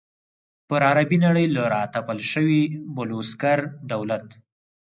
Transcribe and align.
پر 0.67 0.81
عربي 0.89 1.17
نړۍ 1.25 1.47
له 1.55 1.63
را 1.73 1.81
تپل 1.93 2.19
شوي 2.31 2.61
بلوسګر 2.95 3.59
دولت. 3.91 4.27